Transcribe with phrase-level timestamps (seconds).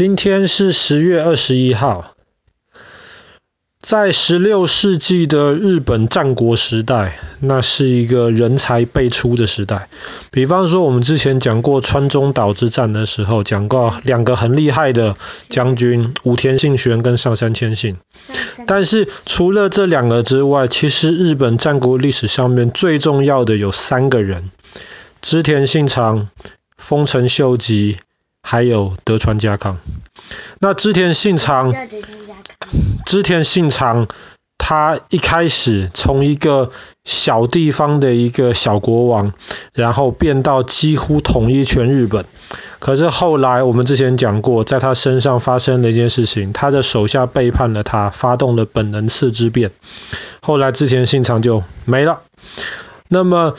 [0.00, 2.14] 今天是十月二十一号。
[3.82, 9.90] 在十六世纪的日本战国时代，那是一个人才辈出的时代。
[10.30, 15.16] 比方说，我们之前讲过川中岛之战的时候，讲过两个很厉害的
[15.50, 17.98] 将军武田信玄跟上杉谦信。
[18.66, 24.50] 但是除了这两个之外，其实日本战国历史上面最重要的有三个人：
[25.20, 26.30] 织田信长、
[26.78, 27.98] 丰臣秀吉。
[28.50, 29.78] 还有德川家康，
[30.58, 31.72] 那织田信长，
[33.06, 34.08] 织田信长，
[34.58, 36.72] 他一开始从一个
[37.04, 39.32] 小地方的一个小国王，
[39.72, 42.24] 然后变到几乎统一全日本。
[42.80, 49.70] 可是后来我们之前讲过，在他身上发生了一件事情，他的手下背叛了他，发动了本能寺之变，
[50.42, 52.22] 后来织田信长就没了。
[53.08, 53.54] 那么。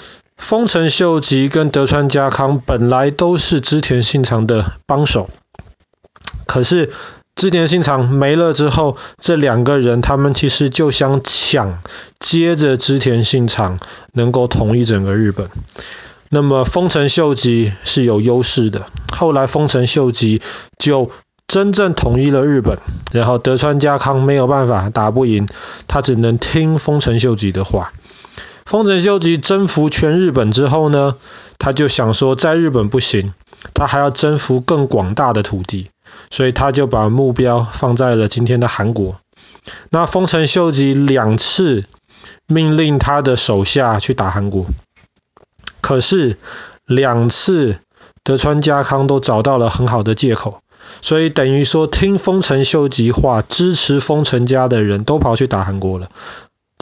[0.52, 5.30] 丰臣秀吉跟德川家康本来都是织田信长的帮手，
[6.46, 6.92] 可是
[7.36, 11.80] 织田信长没了之后，这两个人他们其实就想抢
[12.20, 13.80] 接着织田信长
[14.12, 15.48] 能够统一整个日本。
[16.28, 20.42] 那么丰臣秀吉是有优势的，后来丰臣秀吉
[20.78, 21.12] 就
[21.48, 22.78] 真正统一了日本，
[23.14, 25.48] 然后德川家康没有办法打不赢，
[25.88, 27.94] 他只能听丰臣秀吉的话。
[28.72, 31.18] 丰臣秀吉征服全日本之后呢，
[31.60, 33.34] 他就想说，在日本不行，
[33.74, 35.90] 他还要征服更广大的土地，
[36.30, 39.18] 所以他就把目标放在了今天的韩国。
[39.90, 41.84] 那丰臣秀吉两次
[42.48, 44.68] 命令他的手下去打韩国，
[45.82, 46.38] 可是
[46.86, 47.80] 两次
[48.24, 50.62] 德川家康都找到了很好的借口，
[51.02, 56.08] 所以等于说听丰臣秀吉话、支持丰臣家的人都跑去打韩国了。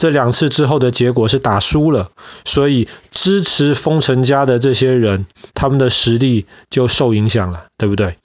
[0.00, 2.08] 这两次之后的结果是打输了，
[2.46, 8.16] 所以支持丰臣家的这些人，他们的实力就受影响了，对不对？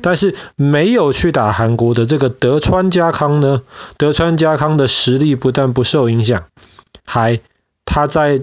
[0.00, 3.62] 但是没有去打韩国的这个德川家康呢，
[3.96, 6.44] 德川家康的实力不但不受影响，
[7.04, 7.40] 还
[7.84, 8.40] 他在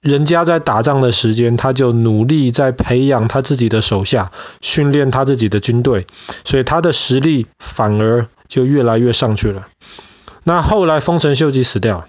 [0.00, 6.08] 人家在打仗的时间，他就努力在培养他自己的手下，训练他自己的军队，
[6.44, 9.68] 所以他的实力反而就越来越上去了。
[10.48, 12.06] 那后来丰臣秀吉死掉，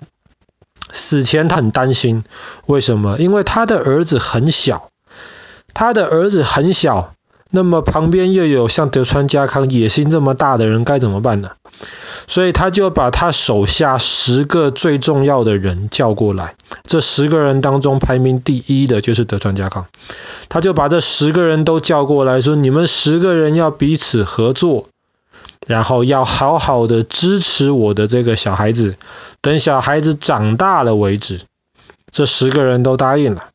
[0.93, 2.23] 死前他很担心，
[2.67, 3.17] 为什么？
[3.19, 4.91] 因为他的儿子很小，
[5.73, 7.15] 他的儿子很小，
[7.51, 11.51] 那么旁边又有像德川家康野心这么大的人，该怎么办呢？
[12.27, 19.87] 所以他就把他手下十个最重要的人叫过来，这十个人当中排名第一的就是德川家康，
[20.47, 24.87] 他就把这十个人都叫过来说：“你们十个人要彼此合作。”
[25.69, 28.95] 然后要好好的支持我的这个小孩子，
[29.39, 31.41] 等小孩子长大了为止。
[32.09, 33.49] 这十个人都答应了，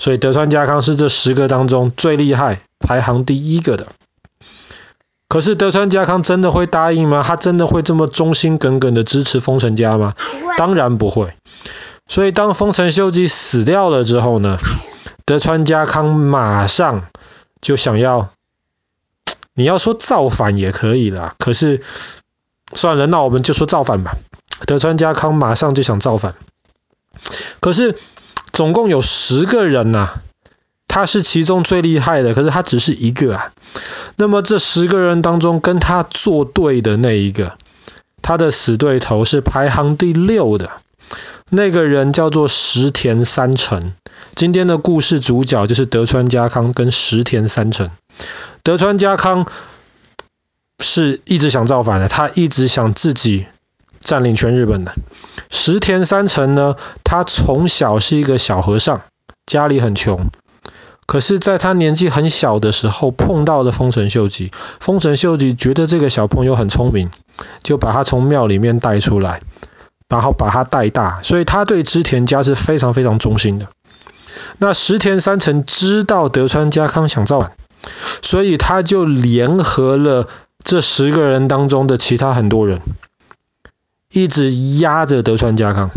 [0.00, 3.86] 所以德川家康是这十个当中最厉害、排行第一个的。
[5.28, 7.22] 可是德川家康真的会答应吗？
[7.24, 10.14] 他真的会这么忠心耿耿的支持丰臣家吗？
[10.58, 11.34] 当然不会。
[12.08, 14.58] 所以当丰臣秀吉死掉了之后呢，
[15.24, 17.04] 德川家康马上
[17.60, 18.30] 就想要。
[19.58, 21.82] 你要说造反也可以啦，可是
[22.74, 24.16] 算了，那我们就说造反吧。
[24.66, 26.36] 德川家康马上就想造反，
[27.58, 27.98] 可是
[28.52, 30.20] 总共有十个人呐、
[30.86, 33.52] 他是其中最厉害的，可是他只是一个啊。
[34.14, 37.58] 那么这十个人当中跟他作对的那一个，
[38.22, 40.70] 他的死对头是排行第六的，
[41.50, 43.92] 那个人叫做石田三成。
[44.36, 47.90] 今天的故事主角就是德川家康跟石田三成。
[48.68, 49.46] 德川家康
[50.78, 53.46] 是一直想造反的，他一直想自己
[53.98, 54.92] 占领全日本的。
[55.48, 59.00] 石田三成呢，他从小是一个小和尚，
[59.46, 60.26] 家里很穷。
[61.06, 64.52] 可是，在他年纪很小的时候，碰到了丰臣秀吉。
[64.80, 67.10] 丰臣秀吉觉得这个小朋友很聪明，
[67.62, 69.40] 就把他从庙里面带出来，
[70.10, 71.22] 然后把他带大。
[71.22, 73.68] 所以他对织田家是非常非常忠心的。
[74.58, 77.52] 那石田三成知道德川家康想造反。
[78.22, 80.28] 所以他就联合了
[80.62, 82.80] 这十个人当中的其他很多人，
[84.10, 85.90] 一直压着德川家康。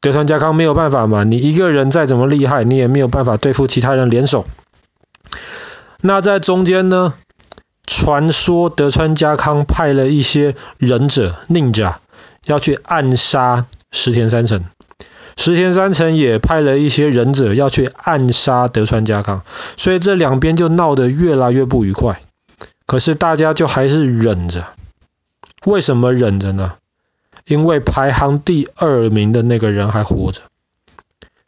[0.00, 4.46] 德川家康没有办法嘛，你一个人再怎么厉害，你也没有办法对付其他人联手。
[6.00, 7.12] 那在中间呢，
[7.86, 11.96] 传说德川家康派了一些忍者、ninja
[12.46, 14.64] 要去暗杀石田三成。
[15.40, 19.40] 石田三成也派了一些忍者要去暗杀德川家康，
[19.78, 22.20] 所以这两边就闹得越来越不愉快。
[22.84, 24.66] 可是大家就还是忍着，
[25.64, 26.74] 为什么忍着呢？
[27.46, 30.42] 因为排行第二名的那个人还活着。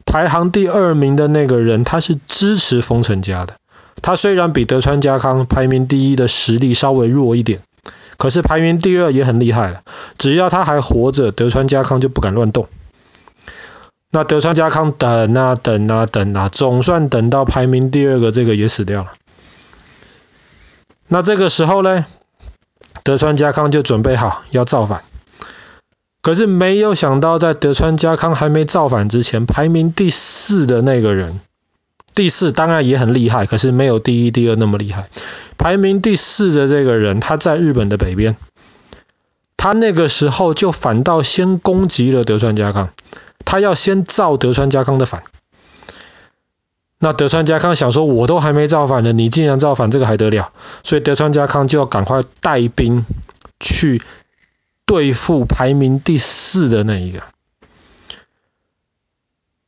[0.07, 3.57] 排行第二名的那个人他是支持丰臣家的，
[4.01, 7.61] 他虽然比德川家康排名第一的实力稍微弱一点，
[8.17, 9.83] 可是排名第二也很厉害了。
[10.17, 12.69] 只要他还活着，德川家康就不敢乱动。
[14.15, 19.13] 那德川家康等啊等啊等啊，总算等到排名第二个这个也死掉了。
[21.09, 22.05] 那这个时候呢，
[23.05, 25.03] 德川家康就准备好要造反。
[26.21, 31.41] 可是没有想到，在德川家康还没造反之前，排名第四的那个人。
[32.15, 35.09] 第四当然也很厉害，可是没有第一、第二那么厉害。
[35.57, 38.37] 排名第四的这个人，他在日本的北边，
[39.57, 42.91] 他那个时候就反倒先攻击了德川家康，
[43.53, 45.25] 他要先造德川家康的反。
[46.99, 50.53] 那德川家康想说，我都还没造反呢，你竟然造反，这个还得了？
[50.83, 53.05] 所以德川家康就要赶快带兵
[53.61, 54.01] 去
[54.87, 57.25] 对付排名第四的那一个。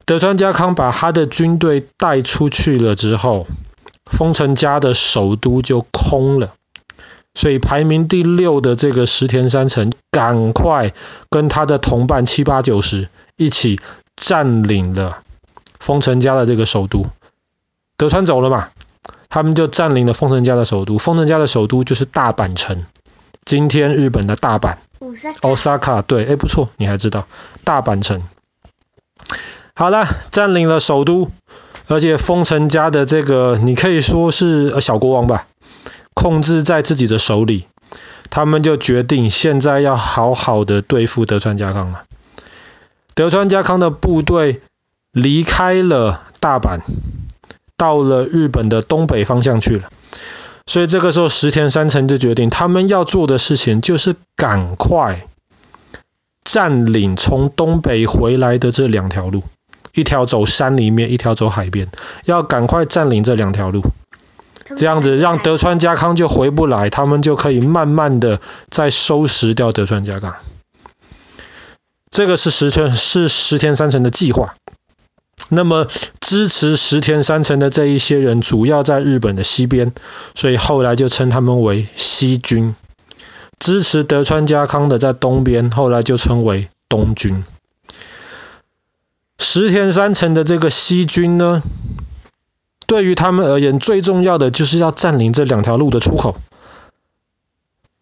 [0.06, 3.46] 德川家康把他的军队带出去了之后，
[4.06, 6.54] 丰臣家的首都就空了，
[7.34, 10.92] 所以排名第六的这个石田三成赶快
[11.31, 13.81] 跟他的同伴七八九十一起
[14.16, 15.19] 占领了
[15.81, 17.06] 丰臣家的这个首都。
[17.96, 18.69] 德川走了嘛，
[19.28, 20.98] 他们就占领了丰臣家的首都。
[20.98, 22.84] 丰臣家的首都就是大阪城，
[23.44, 24.76] 今天日本的大阪。
[25.42, 27.26] Osaka，对，哎，不错，你还知道
[27.62, 28.22] 大阪城。
[29.75, 31.31] 好了，占领了首都，
[31.88, 35.46] 而且丰臣家的这个，你可以说是小国王吧，
[36.25, 37.67] 控制在自己的手里。
[38.31, 42.05] 他们就决定现在要好好的对付德川家康了。
[43.15, 44.62] 德川家康的部队
[45.12, 46.81] 离开了大阪，
[47.76, 49.91] 到了日本的东北方向去了。
[50.67, 55.29] 所以这个时候，石田三成就决定，他们要做的事情就是赶快
[56.43, 59.43] 占领从东北回来的这两条路。
[59.93, 61.88] 一条走山里面，一条走海边，
[62.25, 63.85] 要赶快占领这两条路，
[64.76, 68.40] 这样子让德川家康就回不来，他们就可以慢慢的
[68.70, 70.34] 再收拾掉德川家康。
[72.11, 74.55] 这个是石田是石田三成的计划。
[75.49, 75.88] 那么
[76.20, 79.93] 支持石田三成的这一些人，主要在日本的西边，
[80.34, 82.75] 所以后来就称他们为西军。
[83.58, 87.44] 支持德川家康的在东边，后来就称为东军。
[89.38, 91.62] 石田三成的这个西军呢，
[92.86, 96.36] 对于他们而言，最重要的就是要占领这两条路的出口，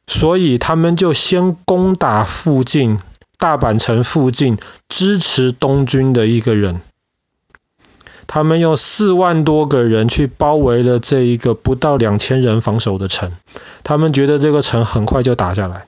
[0.06, 2.98] 所以他们就先攻打附近
[3.38, 4.58] 大阪城附近
[4.88, 6.80] 支持东军的一个人，
[8.26, 13.32] 他们用四万多个人去包围了这一个不到两千人防守的城，
[13.82, 15.86] 他们觉得这个城很快就打下来，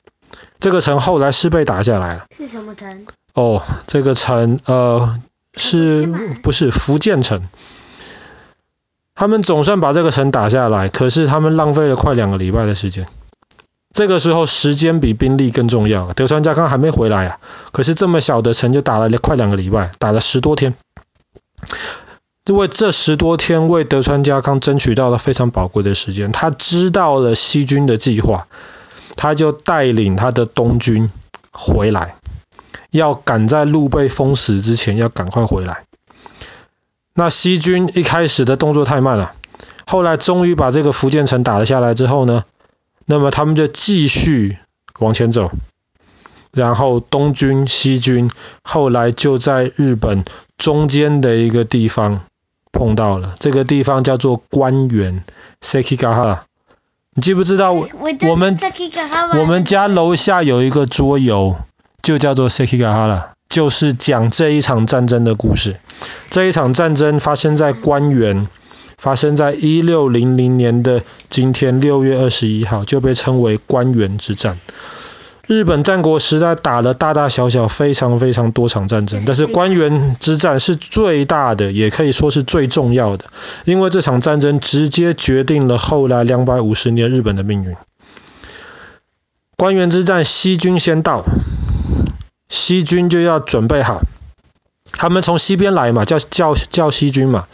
[0.59, 2.25] 这个城后来是被打下来了。
[2.35, 3.05] 是什么城？
[3.33, 5.19] 哦，这个城，呃。
[5.57, 6.05] 是
[6.43, 7.47] 不是福建城？
[9.15, 13.07] 他们总算把这个城打下来，可是他们浪费了快两个礼拜的时间。
[13.93, 16.11] 这个时候，时间比兵力更重要。
[16.11, 17.39] 德川家康还没回来啊，
[17.71, 20.75] 可是这么小的城就打了快两个礼拜，打了十多天。
[22.45, 28.47] 因为这十多天为德川家康争取到了非常宝贵的时间，他知道了西军的计划，
[29.15, 31.09] 他就带领他的东军
[31.53, 32.15] 回来。
[32.91, 35.85] 要赶在路被封死之前，要赶快回来。
[37.15, 39.33] 那西军一开始的动作太慢了，
[39.87, 42.43] 后来终于把这个福建城打了下来之后呢，
[43.05, 44.57] 那么他们就继续
[44.99, 45.51] 往前走，
[46.51, 48.29] 然后东军、西军
[48.63, 50.25] 后来就在日本
[50.57, 52.21] 中间的一个地方
[52.71, 55.23] 碰到了，这个地方叫做关原
[55.61, 56.39] Sekigahara。
[57.13, 58.57] 你记不知道我们
[59.39, 61.55] 我们家楼下有一个桌游。
[62.05, 65.77] 就叫做 Sekigahara，就是讲这一场战争的故事。
[66.29, 68.47] 这一场战争发生在官员，
[68.97, 74.57] 发生在一六零零年的今天六月二十一号，就被称为官员之战。
[75.47, 83.25] 日本战国时代打了大大小小非常非常多场战争，但是官员之战是最大的，也可以说是最重要的，
[83.63, 87.75] 因为这场战争直接决定了后来两百五十年日本的命运。
[89.55, 91.23] 官员之战，西军先到。
[92.49, 94.01] 西军就要准备好，
[94.91, 97.47] 他们从西边来嘛，叫叫叫西军嘛。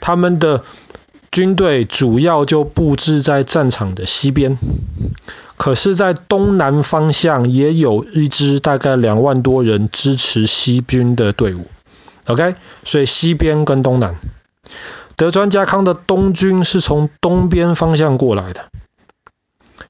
[0.00, 0.64] 他们的
[1.30, 4.58] 军队主要就布置在战场的西边，
[5.56, 11.66] 可是，在东南方向也有一支大概两万多人支持西军的队伍。
[12.26, 14.16] OK，所以西边跟东南，
[15.16, 18.66] 德川家康的东军是从东边方向过来的。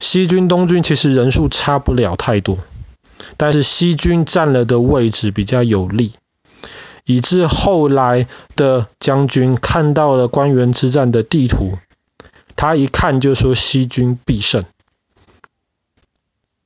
[0.01, 2.59] 西军、东军其实人数差不了太多。
[3.37, 6.15] 但是西军占了的位置比较有利，
[7.05, 11.79] 以致后来的将军看到了关原之战的地图，
[12.57, 14.65] 他一看就说西军必胜。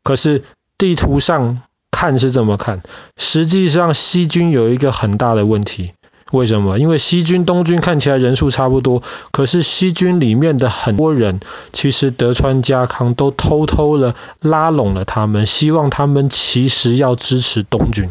[0.03, 0.43] 可是
[0.79, 2.83] 地图上看是这么看，
[3.17, 5.93] 实际上西军有一个很大的问题。
[6.33, 6.79] 为什么？
[6.79, 11.41] 因为西军、东军看起来人数差不多，可是西军里面的很多人，
[11.73, 18.11] 其实德川家康都偷偷的拉拢了他们，希望他们其实要支持东军。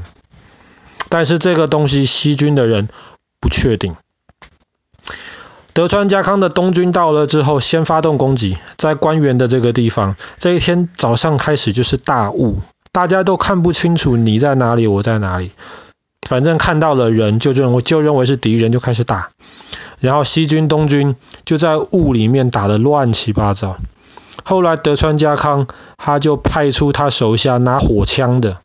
[1.09, 2.87] 但是这个东西西军的人
[3.39, 3.95] 不确定。
[5.73, 12.61] 德川家康的东军到了之后，先发动攻击，在关原的这个地方，这一天早上开始就是大雾，
[12.91, 15.51] 大家都看不清楚你在哪里，我在哪里。
[16.31, 19.31] 反正看到了人就认为就认为是敌人，就开始打。
[19.99, 23.75] 然后西军、东军就在雾里面打得乱七八糟。
[24.45, 28.59] 后来德川家康他就派出他手下拿火枪的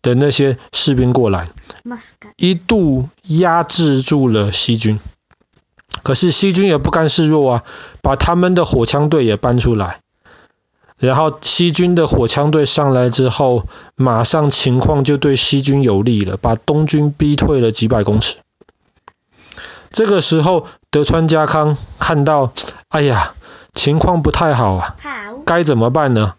[0.00, 1.48] 的那些士兵过来，
[2.38, 4.98] 一度压制住了西军。
[6.02, 7.62] 可是西军也不甘示弱啊，
[8.00, 9.98] 把他们的火枪队也搬出来。
[10.98, 13.64] 然后西军的火枪队上来之后，
[13.96, 18.36] 马上情况就对西军有利了，把东军逼退了几百公尺。
[19.90, 22.52] 这个时候，德川家康看到，
[22.88, 23.34] 哎呀，
[23.74, 24.96] 情况不太好啊，
[25.44, 26.34] 该怎么办呢？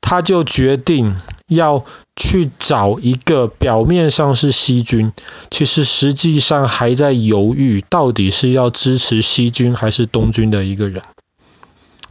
[0.00, 1.16] 他就决定
[1.48, 5.12] 要去找一个表面上是西军，
[5.50, 11.02] 其实实际上还在犹豫，到底是要支持西军还是东军的一个人。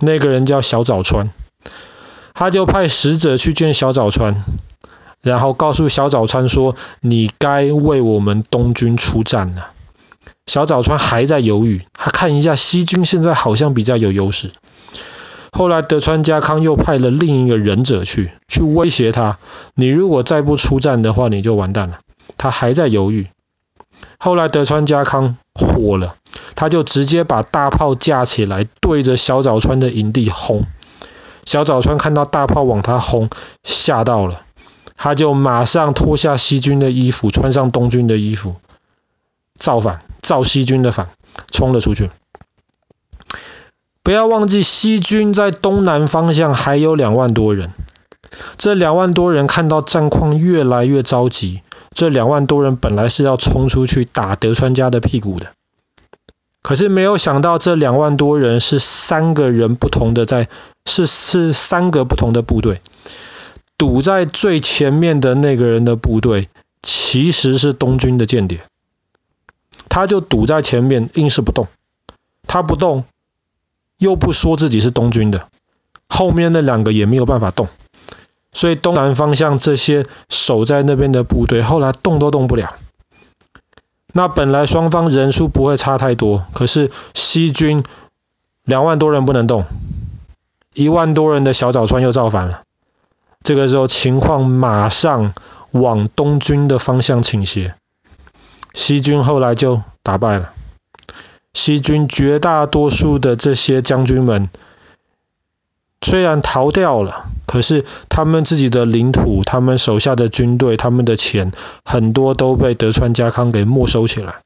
[0.04, 1.32] 那个人叫小早川，
[2.34, 4.44] 他就派使者去见小早川，
[5.22, 9.72] 然后告诉小早川说：“你该为我们东军出战了。”
[10.46, 14.52] 小早川还在犹豫，他看一下西军现在好像比较有优势。
[15.52, 19.38] 后来德川家康又派了另一个忍者去，去威胁他
[19.76, 22.00] ：“你如果再不出战的话，你就完蛋了。”
[22.38, 23.28] 他还在犹豫。
[24.18, 26.16] 后来德川家康火了。
[26.56, 30.66] 他就直接把大炮架起来，对着小早川的营地轰。
[31.46, 33.30] 小早川看到大炮往他轰，
[33.64, 34.42] 吓到了，
[34.96, 38.56] 他就马上脱下西军的衣服，穿上东军的衣服，
[39.58, 41.10] 造反，造西军的反，
[41.52, 42.12] 冲了出去。
[44.04, 47.72] 不要忘记，西军在东南方向还有两万多人。
[48.58, 51.62] 这两万多人看到战况越来越着急，
[51.94, 55.48] 这两万多人本来是要冲出去打德川家的屁股的。
[56.62, 60.48] 可是没有想到，这两万多人是三个人不同的在，
[60.86, 62.82] 是是三个不同的部队，
[63.78, 66.48] 堵在最前面的那个人的部队
[66.82, 68.62] 其实是东军的间谍，
[69.90, 71.68] 他就堵在前面，硬是不动。
[72.48, 73.04] 他不动，
[73.98, 75.48] 又不说自己是东军的，
[76.08, 77.68] 后面那两个也没有办法动，
[78.54, 82.76] 所以东南方向这些守在那边的部队后来动都动不了。
[84.14, 87.84] 那本来双方人数不会差太多，可是西军
[88.64, 89.66] 两万多人不能动，
[90.76, 92.62] 一万多人的小早川又造反了。
[93.42, 95.34] 这个时候情况马上
[95.72, 97.74] 往东军的方向倾斜，
[98.76, 100.54] 西军后来就打败了。
[101.54, 104.50] 西军绝大多数的这些将军们
[106.02, 107.26] 虽然逃掉了。
[107.54, 111.52] 可是他们自己的领土、他们手下的军队、他们的钱，
[111.86, 114.38] 很多都被德川家康给没收起来。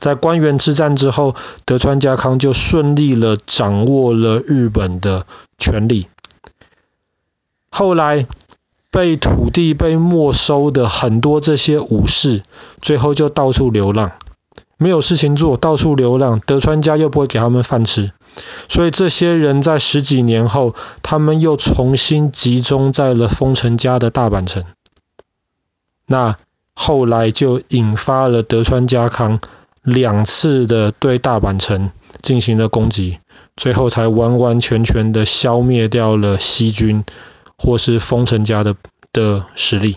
[0.00, 1.36] 在关原之战之后，
[1.66, 5.26] 德川家康就顺利了掌握了日本的
[5.58, 6.06] 权力。
[7.70, 8.26] 后来
[8.90, 12.42] 被土地被没收的很多这些武士，
[12.80, 14.12] 最后就到处流浪，
[14.78, 16.40] 没有事情做，到处流浪。
[16.40, 18.12] 德川家又不会给他们饭吃。
[18.68, 24.64] 所以这些人在十几年后，他们又重新集中在了丰臣家的大阪城。
[26.06, 26.36] 那
[26.74, 29.40] 后来就引发了德川家康
[29.82, 31.90] 两次的对大阪城
[32.22, 33.18] 进行了攻击，
[33.56, 37.04] 最后才完完全全的消灭掉了西军
[37.58, 38.76] 或是丰臣家的
[39.12, 39.96] 的实力。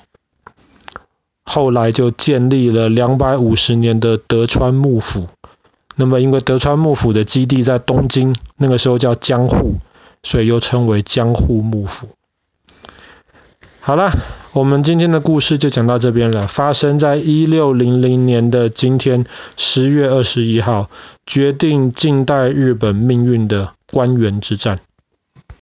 [1.44, 5.28] 后来就建立了两百五十年的德川幕府。
[6.02, 9.76] 那么，因为德川幕府的基地在东京，那个时候叫江户，
[10.24, 12.08] 所以又称为江户幕府。
[13.82, 14.12] 好了，
[14.54, 16.48] 我们今天的故事就讲到这边了。
[16.48, 19.26] 发生在一六零零年的今天，
[19.58, 20.90] 十月二十一号，
[21.28, 24.80] 决定近代日本命运的官员之战。